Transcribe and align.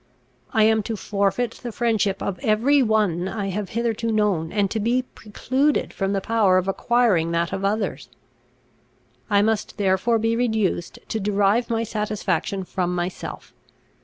I 0.51 0.63
am 0.63 0.81
to 0.89 0.95
forfeit 0.97 1.59
the 1.61 1.71
friendship 1.71 2.23
of 2.23 2.39
every 2.39 2.81
one 2.81 3.27
I 3.27 3.49
have 3.49 3.69
hitherto 3.77 4.11
known, 4.11 4.51
and 4.51 4.71
to 4.71 4.79
be 4.79 5.03
precluded 5.13 5.93
from 5.93 6.11
the 6.13 6.21
power 6.21 6.57
of 6.57 6.67
acquiring 6.67 7.29
that 7.33 7.53
of 7.53 7.63
others. 7.63 8.09
I 9.29 9.43
must 9.43 9.77
therefore 9.77 10.17
be 10.17 10.35
reduced 10.35 10.97
to 11.07 11.19
derive 11.19 11.69
my 11.69 11.83
satisfaction 11.83 12.63
from 12.63 12.95
myself. 12.95 13.53